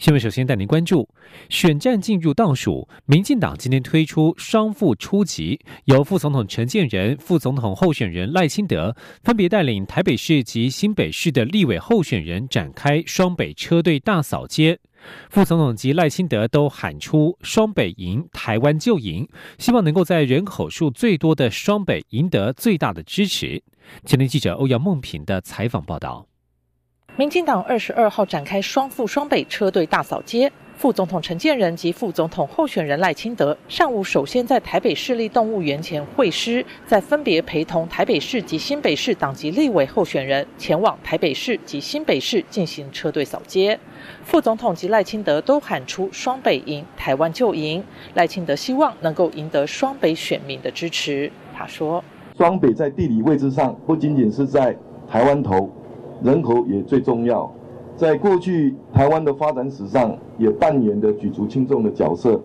[0.00, 1.06] 新闻首先带您关注，
[1.50, 14.80] 选战进入倒数，民进党今天推出双副出击，由副总统陈建仁、副总统候选人赖清德分别带领台北市及新北市的立委候选人展开双北车队大扫街。
[15.28, 19.28] 副总统及赖清德都喊出“双北赢，台湾就赢”，
[19.60, 23.62] 希望能够在人口数最多的双北赢得最大的支持。
[24.06, 26.29] 前天记者欧阳梦平的采访报道。
[27.20, 43.78] 民进党二十二号展开双副双北车队大扫街，副总统陈建仁及副总统候选人赖清德上午首先在台北市立动物园前会师，再分别陪同台北市及新北市党籍立委候选人前往台北市及新北市进行车队扫街。
[44.24, 47.84] 副总统及赖清德都喊出“双北赢，台湾就赢”。
[48.16, 51.30] 赖清德希望能够赢得双北选民的支持。
[51.54, 52.02] 他说
[52.38, 54.74] ：“双北在地理位置上不仅仅是在
[55.06, 55.70] 台湾头。”
[56.22, 57.50] 人口也最重要，
[57.96, 62.40] 在过去台湾的发展史上也扮演着举足轻重的角色。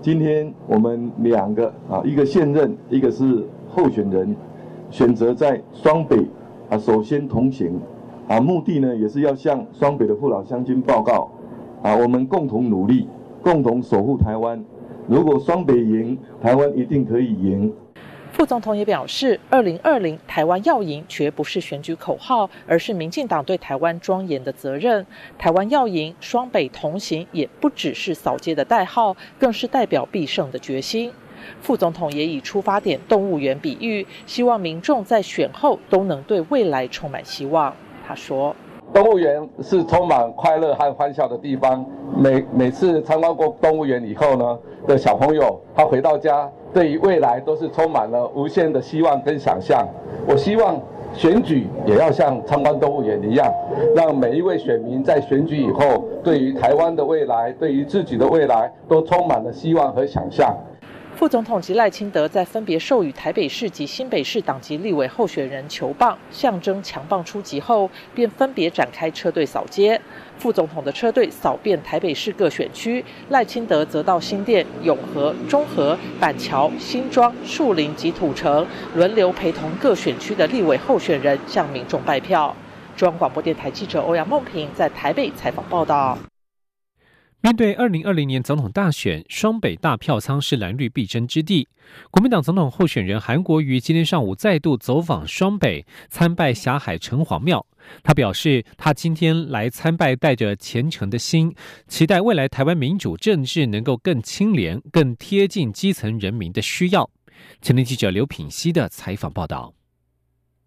[0.00, 4.34] 今天我们两个啊，一个现任，一个是候选人，
[4.90, 6.26] 选择在双北
[6.70, 7.78] 啊首先同行
[8.26, 11.28] 啊，目的呢也是要向双北的父老乡亲报告
[11.82, 13.06] 啊，我们共同努力，
[13.42, 14.64] 共同守护台湾。
[15.06, 17.70] 如果双北赢，台湾一定可以赢。
[18.32, 25.04] 副总统也表示，二零二零台湾要赢，绝不是选举口号，而是民进党对台湾庄严的责任。
[25.36, 31.12] 台湾要赢，双北同行，也不只是扫街的代号，更是代表必胜的决心。
[31.60, 37.74] 副总统也以出发点动物园比喻，希望民众在选后都能对未来充满希望。
[38.06, 38.54] 他说。
[38.92, 41.86] 动物园是充满快乐和欢笑的地方。
[42.16, 49.86] 每每次参观过动物园以后呢，的小朋友他回到家，对于未来都是充满了无限的希望跟想象。
[50.26, 50.80] 我希望
[51.12, 53.52] 选举也要像参观动物园一样，
[53.96, 60.56] 让每一位选民在选举以后，对于台湾的未来，对于自己的未来，都充满了希望和想象。
[61.16, 70.00] 副总统及赖清德在分别授予台北市及新北市党籍立委候选人球棒，象征强棒出击后，便分别展开车队扫街。
[70.40, 82.56] 副总统的车队扫遍台北市各选区，赖清德则到新店、永和、中和、板桥、新庄、树林及土城，轮流陪同各选区的立委候选人向民众拜票。
[82.96, 86.16] 中央广播电台记者欧阳梦平在台北采访报道。
[87.42, 91.66] 面对二零二零年总统大选，双北大票仓是蓝绿必争之地。
[92.10, 97.66] 国民党总统候选人韩国瑜今天上午再度走访双北，参拜霞海城隍庙。
[98.02, 101.54] 他表示，他今天来参拜，带着虔诚的心，
[101.88, 107.08] 期待未来台湾民主政治能够更清廉、更贴近基层人民的需要。
[107.62, 109.72] 前天记者刘品熙的采访报道。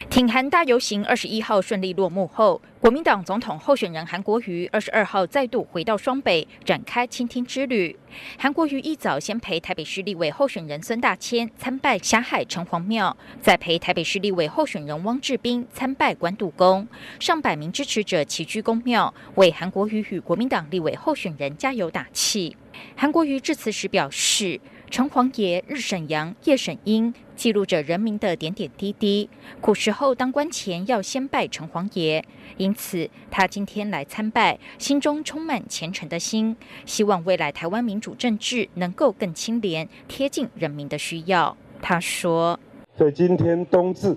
[0.10, 7.96] 挺韩大游行二十一号顺利落幕后，国民党总统候选人韩国瑜二十二号再度回到双北展开倾听之旅。
[8.38, 16.88] 韩国瑜一早先陪台北市立委候选人孙大千参拜霞海城隍庙，再陪台北市立委候选人汪志斌参拜关渡宫。
[17.20, 22.56] 上百名支持者齐聚公庙，为韩国瑜与国民党立委候选人加油打气。
[22.96, 24.62] 韩国瑜致辞时表示。
[24.92, 27.12] 城隍爷日审阳，夜审阴，
[27.44, 29.30] 记录着人民的点点滴滴。
[29.60, 32.24] 古时候当官前要先拜城隍爷，
[32.56, 36.56] 因此他今天来参拜，心中充满虔诚的心，
[36.86, 41.58] 希望未来台湾民主政治能够更清廉，贴近人民的需要。
[41.82, 42.58] 他说
[42.96, 44.16] ：“所以今天冬至，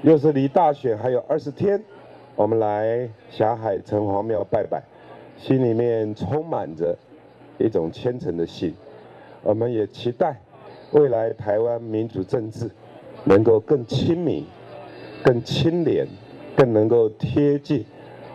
[0.00, 1.78] 又是离大选还有二十天，
[2.34, 4.82] 我们来霞海城隍庙拜拜，
[5.36, 6.96] 心里面充满着
[7.58, 8.74] 一种虔诚的心。”
[9.44, 10.40] 我们也期待
[10.94, 12.70] 未来台湾民主政治
[13.24, 14.46] 能够更亲民、
[15.24, 16.06] 更清廉、
[16.56, 17.84] 更能够贴近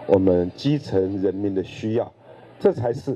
[0.06, 2.12] 我们基层人民的需要，
[2.60, 3.16] 这才是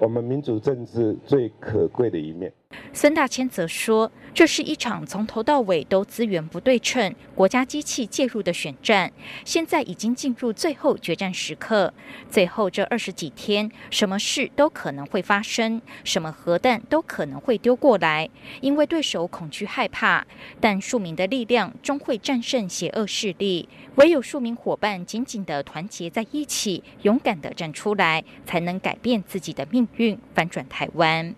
[0.00, 2.50] 我们民主政治最可贵的一面。
[2.92, 9.10] 孙大千则说：“这是一场从头到尾都资源不对称、国家机器介入的选战，
[9.44, 11.92] 现在已经进入最后决战时刻。
[12.30, 18.28] 最后这二十几天，什么事都可能会发生，什么核弹都可能会丢过来，
[18.60, 20.26] 因为对手恐惧害怕。
[20.60, 31.34] 但庶民的力量终会战胜邪恶势力，唯有庶民伙伴紧紧的团结在一起，勇敢的站出来，才能改变自己的命运，翻转台湾。”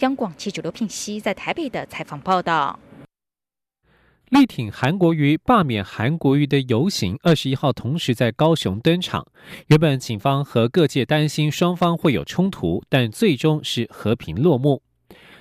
[0.00, 2.78] 央广记者刘品熙在台北的采访报道。
[4.30, 9.26] 力挺韩国瑜、罢免韩国瑜的游行，二十一号同时在高雄登场。
[9.66, 14.82] 原本警方和各界担心双方会有冲突，但最终是和平落幕。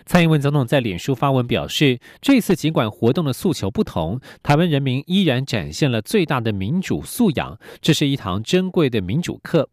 [0.05, 9.69] 蔡英文总统在脸书发文表示，这次尽管活动的诉求不同，台湾人民依然展现了最大的民主素养，这是一堂珍贵的民主课。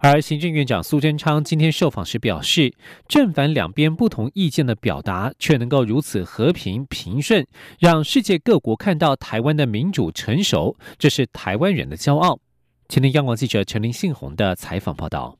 [0.00, 2.72] 而行政院长苏贞昌今天受访时表示，
[3.08, 7.46] 正反两边不同意见的表达，却能够如此和平平顺，
[7.78, 12.38] 让世界各国看到台湾的民主成熟，这是台湾人的骄傲。
[12.88, 15.39] 前天央广记者陈林信宏的采访报道。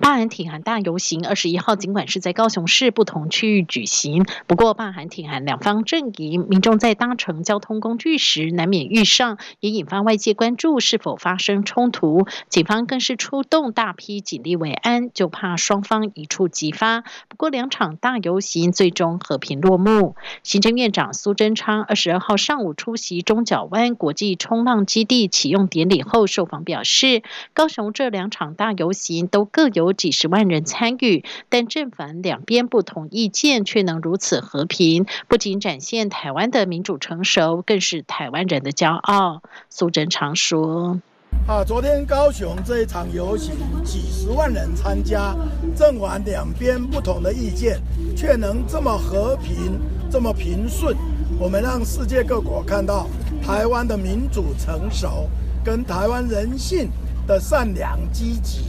[0.00, 12.26] 罢韩挺韩大游行二十一号，尽管是在高雄市不同区域举行，不过罢韩挺韩两方阵营民众在搭乘交通工具时难免遇上，也引发外界关注是否发生冲突。
[12.48, 17.02] 警方更是出动大批警力维安，就怕双方一触即发。
[17.28, 20.16] 不过两场大游行最终和平落幕。
[20.42, 29.83] 行政院长苏贞昌二十二号上午出席中角湾国际冲浪基地启用典礼后受访表示，高雄这两场大游行都各有。
[29.84, 39.42] 有几十万人参与，但正反两边不同意见却能如此和平，不仅展现台湾的民主成熟，更是台湾人的骄傲。
[39.68, 41.00] 苏贞常说
[41.46, 43.54] ：“啊，昨天高雄这一场游行，
[43.84, 45.36] 几十万人参加，
[45.76, 47.78] 正反两边不同的意见，
[48.16, 49.78] 却能这么和平、
[50.10, 50.96] 这么平顺。
[51.38, 53.06] 我们让世界各国看到
[53.42, 55.28] 台湾的民主成熟，
[55.64, 56.88] 跟台湾人性
[57.26, 58.64] 的善良积极。”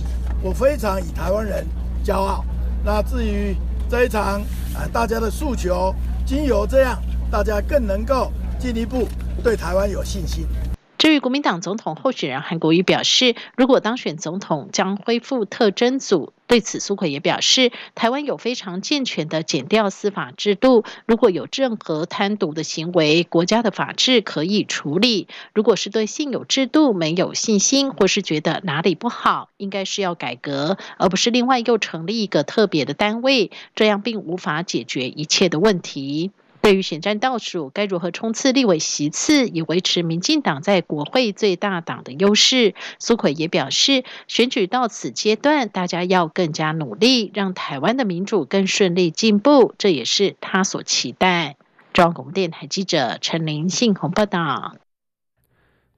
[0.46, 1.66] 我非常以台湾人
[2.06, 2.46] 骄傲。
[2.84, 3.56] 那至于
[3.90, 4.40] 这一场
[4.76, 5.92] 啊，大家的诉求，
[6.24, 7.02] 经由这样，
[7.32, 9.08] 大家更能够进一步
[9.44, 10.46] 对台湾有信心。
[11.00, 16.35] 至于国民党总统候选人韩国瑜表示，如果当选总统，将恢复特征组。
[16.48, 25.28] 对此，苏奎也表示，台湾有非常健全的检调司法制度，如果有任何贪渎的行为，国家的法制可以处理。
[25.54, 36.32] 如果是对现有制度没有信心，或是觉得哪里不好，应该是要改革，而不是另外又成立一个特别的单位，这样并无法解决一切的问题。
[36.66, 42.74] 对于选战倒数，该如何冲刺立委席次，以维持民进党在国会最大党的优势？
[42.98, 51.56] 苏奎也表示，选举到此阶段，大家要更加努力，让台湾的民主更顺利进步，这也是他所期待。
[51.94, 54.76] 中央广播电台记者陈琳信洪报道。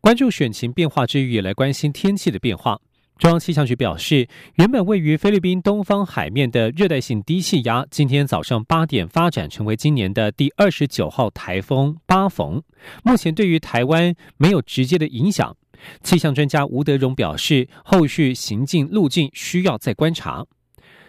[0.02, 2.82] 关注选情变化之余，也来关心天气的变化。
[3.18, 12.62] 中央气象局表示，原本位于菲律宾东方海面的热带性低气压，今天早上八点发展成为今年的第二十九号台风巴逢。
[13.04, 15.56] 目前对于台湾没有直接的影响。
[16.04, 20.46] 气象专家吴德荣表示，后续行进路径需要再观察。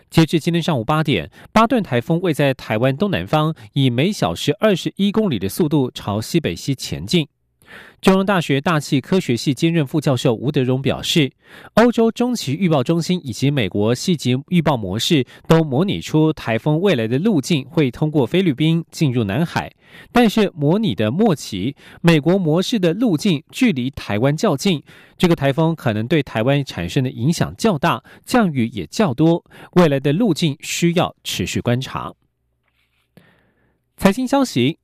[0.08, 7.28] 截至今天上午八点，巴顿台风位在台湾东南方，以每小时二十一公里的速度朝西北西前进。
[8.00, 11.32] 中央大学大气科学系兼任副教授吴德荣表示，
[11.75, 19.73] 欧洲中期预报中心以及美国细级预报模式都模拟出台风未来的路径会通过菲律宾进入南海，
[20.12, 24.82] 但是模拟的末期，美国模式的路径距离台湾较近，
[25.17, 32.12] 这个台风可能对台湾产生的影响较大，降雨也较多，未来的路径需要持续观察。
[33.97, 34.78] 财经消息。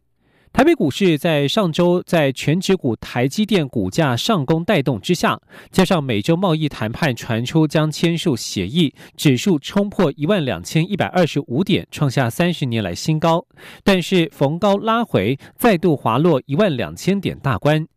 [0.54, 5.40] 台北股市在上周在全指股台积电股价上攻带动之下，
[5.72, 13.44] 加上美洲贸易谈判传出将签署协议，指数冲破一万两千一百二十五点，创下三十年来新高。
[13.82, 17.88] 但是逢高拉回，再度滑落一万两千点大关。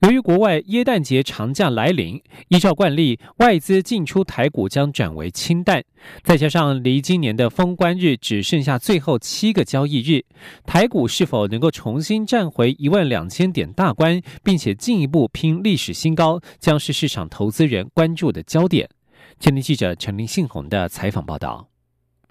[0.00, 5.82] 由于国外耶诞节长假来临，依照惯例，外资进出台股将转为清淡。
[6.22, 10.24] 再加上离今年的封关日只剩下最后七个交易日，
[10.66, 18.88] 台股是否能够重新站回一万两千点大关，并且进一步拼历史新高，将是市场投资人关注的焦点。
[19.40, 21.73] 前天记者陈林信宏的采访报道。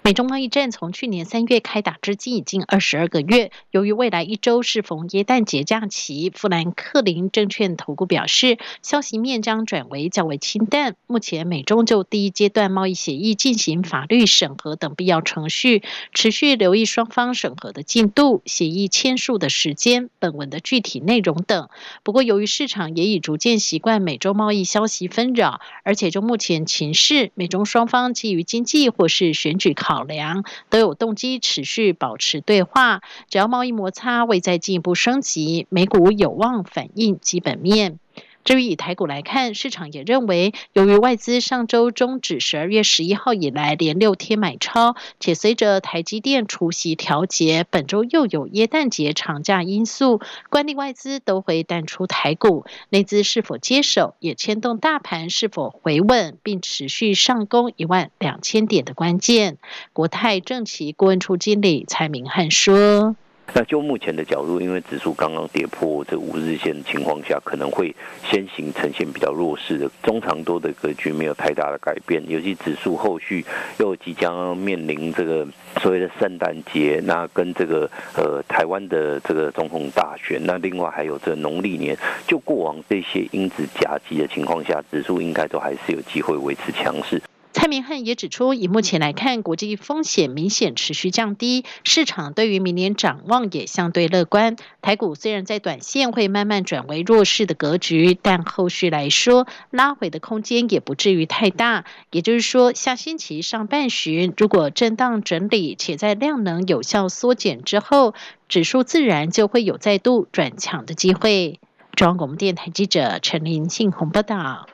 [0.05, 3.51] 美中贸易战从去年三月开打至今已经二十二个月。
[3.71, 10.97] 由于未来一周是逢耶诞节假期，富兰克林证券投顾表示，消息面将转为较为清淡。
[11.07, 15.83] 目前美中就第一阶段贸易协议进行法律审核等必要程序，
[16.13, 21.69] 持续留意双方审核的进度、协议签署的时间、本文的具体内容等。
[22.03, 29.92] 不过，由于市场也已逐渐习惯美洲贸易消息纷扰，而且就目前情势，美中双方基于经济或是选举考。
[29.93, 37.99] 考量都有动机持续保持对话，只要贸易摩擦未再进一步升级，美股有望反映基本面。
[38.43, 50.19] 至于以台股来看，市场也认为，由于外资上周终止十二月十一号以来连六天买超，且随着台积电除息调节，本周又有耶诞节长假因素，
[50.49, 59.57] 惯例外资都会淡出台股，内资是否接手，也牵动大盘是否回稳，并持续上攻一万两千点的关键。
[59.93, 63.15] 国泰政企顾问处经理蔡明汉说。
[63.55, 72.23] 那就目前的角度，因为指数刚刚跌破这五日线的情况下，可能会先行呈现比较弱势的中长多的格局，没有太大的改变。
[72.27, 73.45] 尤其指数后续
[73.77, 75.45] 又即将面临这个
[75.79, 81.95] 所谓的圣诞节，那跟这个呃台湾的这个总统大选，那另外还有这农历年，
[82.25, 87.21] 就过往这些因子夹击的情况下，指数应该都还是有机会维持强势。
[87.53, 94.57] 蔡明汉也指出，以目前来看，国际风险明显持续降低，市场对于明年展望也相对乐观。
[94.81, 101.85] 台股虽然在短线会慢慢转为弱势的格局，但后续来说，拉回的空间也不至于太大。
[102.11, 108.15] 也就是说，下星期上半旬如果震荡整理，且在量能有效缩减之后，
[108.49, 111.59] 指数自然就会有再度转强的机会。
[111.95, 114.67] 中央广播电台记者陈林信宏报道。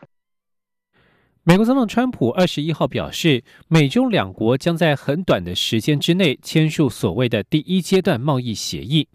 [1.49, 9.07] 美国总统川普二十一号表示，美中两国将在很短的时间之内签署所谓的第一阶段贸易协议。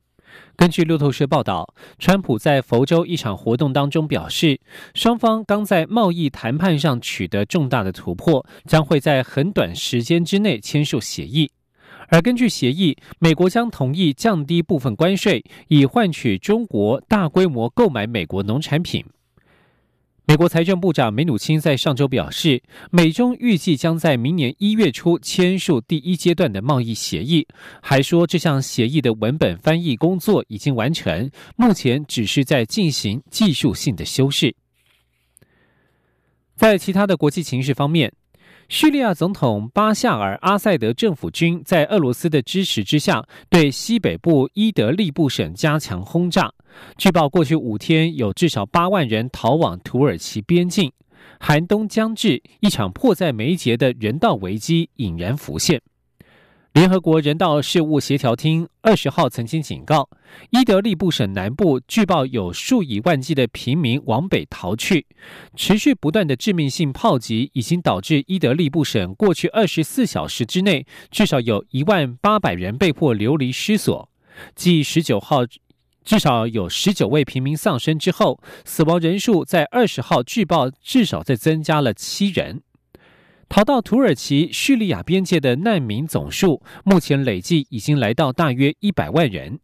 [0.56, 4.58] 根据路透社报道，川普在佛州一场活动当中表示，
[4.94, 11.52] 双方刚在贸易谈判上取得重大的突破，将会在很短时间之内签署协议。
[12.08, 19.04] 而根据协议，美国将同意降低部分关税，以换取中国大规模购买美国农产品。
[20.26, 27.46] 美国财政部长梅努钦在上周表示，美中预计将在明年一月初签署第一阶段的贸易协议，
[27.82, 34.56] 还说这项协议的文本翻译工作已经完成，目前只是在进行技术性的修饰。
[36.56, 38.10] 在其他的国际情势方面。
[38.66, 46.50] 叙利亚总统巴夏尔·阿塞德政府军在俄罗斯的支持之下，对西北部伊德利布省加强轰炸。
[46.96, 50.92] 据报，过去五天有至少八万人逃往土耳其边境。
[51.40, 55.80] 寒冬将至，一场迫在眉睫的人道危机引然浮现。
[56.72, 60.08] 联合国人道事务协调厅二十号曾经警告，
[60.50, 65.06] 伊德利布省南部据报有数以万计的平民往北逃去，
[65.54, 74.10] 持续不断的致命性炮击已经导致伊德利布省过去二十四小时之内至少有一万八百人被迫流离失所。
[74.56, 75.42] 继十九号
[76.04, 82.62] 至少有十九位平民丧生之后，死亡人数在二十号据报至少再增加了七人。
[83.48, 89.60] 逃到土耳其叙利亚边界的难民总数，目前累计已经来到大约一百万人。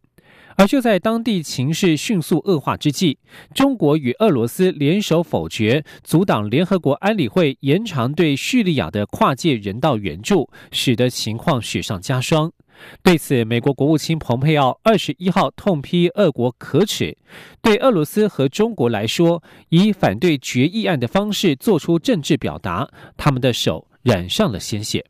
[0.57, 3.17] 而就在当地情势迅速恶化之际，
[3.53, 12.51] 中国与俄罗斯联手否决，阻挡联合国安理会延长对叙利亚的跨界人道援助，使得情况雪上加霜。
[13.03, 17.15] 对此，美国国务卿蓬佩奥二十一号痛批俄国可耻。
[17.61, 25.05] 对俄罗斯和中国来说，以反对决议案的方式做出政治表达，他们的手染上了鲜血。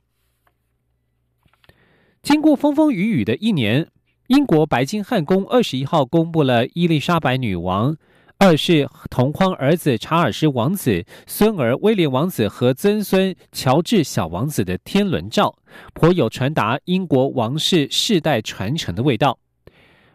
[2.22, 3.88] 经过风风雨雨的一年，
[4.32, 7.94] 英国白金汉宫二十一号公布了伊丽莎白女王。
[8.38, 15.54] 二是同框儿子查尔斯王子、孙儿威廉王子和曾孙乔治小王子的天伦照，
[15.94, 19.38] 颇有传达英国王室世代传承的味道。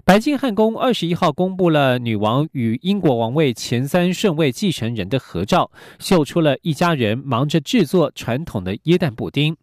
[0.02, 9.54] 白金汉宫二十一号公布了女王与英国王位前三顺位继承人的合照，秀出了一家人忙着制作传统的椰蛋布丁。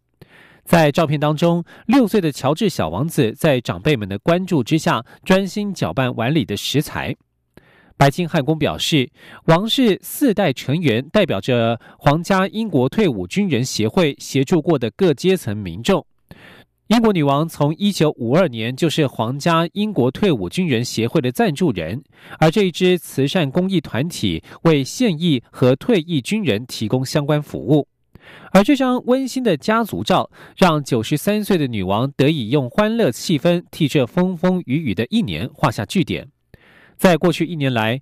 [0.64, 7.16] 在照片当中，六岁的乔治小王子在长辈们的关注之下，专心搅拌碗里的食材。
[7.96, 9.12] 白金汉宫表示，
[9.46, 16.06] 王室四代成员代表着皇家英国退伍军人协会协助过的各阶层民众。
[16.88, 22.04] 英国女王从一九五二年就是皇家英国退伍军人协会的赞助人，
[22.40, 27.88] 而这一支慈善公益团体为现役和退役军人提供相关服务。
[28.52, 36.30] 而这张温馨的家族照，让九十三岁的女王得以用欢乐气氛替这风风雨雨的一年画下句点。
[36.96, 38.02] 在过去一年来，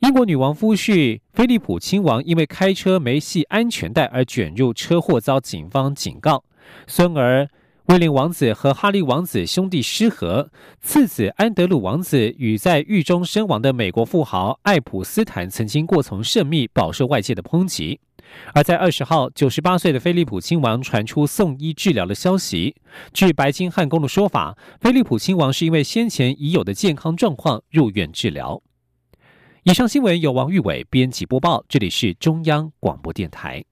[0.00, 6.44] 英国女王夫婿菲利普亲王因为开车没系安全带而卷入车祸，遭警方警告。
[6.86, 7.48] 孙儿
[7.86, 18.00] 威廉王子和哈利王子兄弟失和，次子安德鲁王子与在狱中身亡的美国富豪爱普斯坦曾经过从甚密，饱受外界的抨击。
[18.54, 22.74] 而在二十号，九十八岁的菲利普亲王传出送医治疗的消息。
[23.12, 28.62] 据白金汉宫的说法，菲利普亲王是因为先前已有的健康状况入院治疗。
[29.64, 33.64] 以上新闻由王玉伟编辑播报，这里是中央广播电台。